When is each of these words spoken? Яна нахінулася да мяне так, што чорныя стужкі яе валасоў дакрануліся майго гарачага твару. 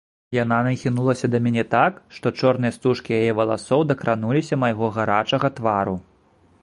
Яна 0.35 0.57
нахінулася 0.67 1.27
да 1.33 1.41
мяне 1.47 1.63
так, 1.73 1.99
што 2.15 2.31
чорныя 2.43 2.75
стужкі 2.77 3.11
яе 3.19 3.31
валасоў 3.41 3.85
дакрануліся 3.93 4.61
майго 4.63 4.91
гарачага 4.97 5.47
твару. 5.61 5.95